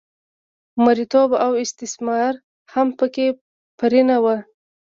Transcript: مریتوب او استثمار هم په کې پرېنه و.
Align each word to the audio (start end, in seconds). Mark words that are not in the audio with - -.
مریتوب 0.83 1.29
او 1.45 1.51
استثمار 1.63 2.33
هم 2.73 2.87
په 2.99 3.05
کې 3.13 3.27
پرېنه 3.79 4.17
و. 4.23 4.25